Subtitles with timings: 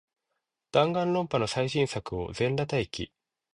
[0.71, 3.11] ダンガンロンパの最新作を、全裸待機